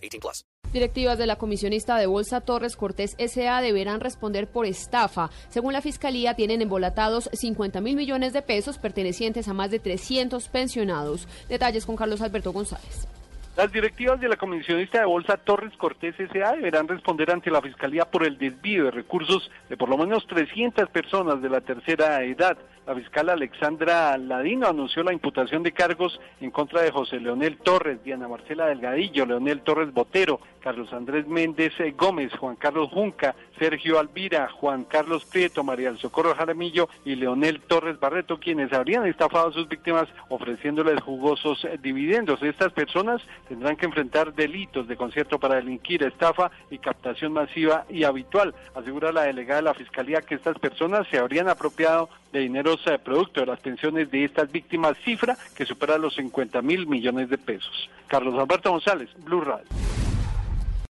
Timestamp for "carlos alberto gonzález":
11.96-13.08, 58.06-59.08